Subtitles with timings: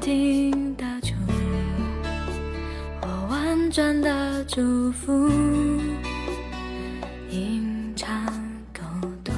[0.00, 1.14] 听得出
[3.02, 5.28] 我婉转的祝福
[7.28, 8.08] 吟唱
[8.72, 8.80] 孤
[9.22, 9.30] 独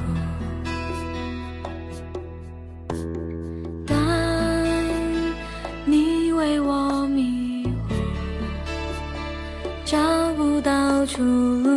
[3.85, 3.97] 当
[5.85, 7.97] 你为我迷惑
[9.85, 9.99] 找
[10.35, 11.72] 不到出路。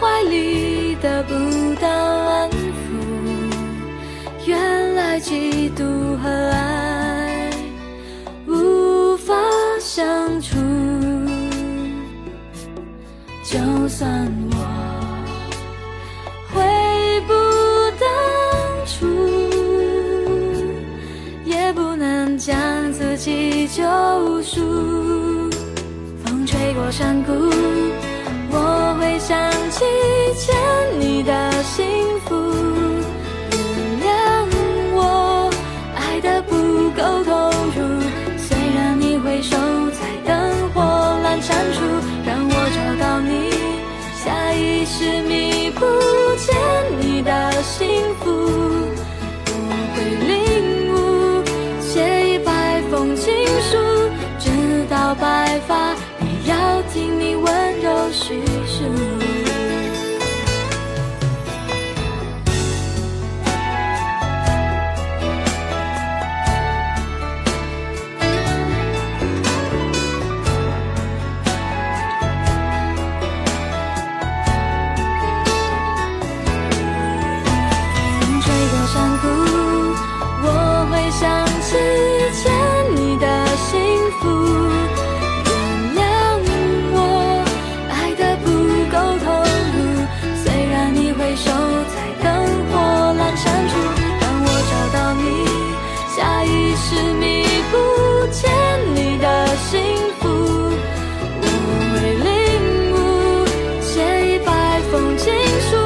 [0.00, 1.34] 怀里得不
[1.80, 2.54] 到安抚，
[4.46, 7.50] 原来嫉妒和爱
[8.46, 9.34] 无法
[9.78, 10.56] 相处。
[13.44, 14.56] 就算我
[16.52, 16.60] 悔
[17.26, 17.32] 不
[18.00, 18.08] 当
[18.86, 19.06] 初，
[21.44, 22.56] 也不能将
[22.92, 23.82] 自己救
[24.42, 25.50] 赎。
[26.24, 27.32] 风吹过山谷。
[29.04, 29.84] 会想起
[30.34, 30.56] 牵
[30.98, 31.03] 你。
[96.94, 97.76] 执迷不
[98.30, 98.48] 见
[98.94, 99.80] 你的幸
[100.20, 100.28] 福，
[101.40, 101.46] 我
[101.90, 102.28] 会领
[102.92, 102.96] 悟，
[103.82, 103.90] 写
[104.28, 104.50] 一百
[104.92, 105.83] 封情书。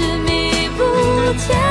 [0.00, 0.82] 执迷不
[1.34, 1.69] 前。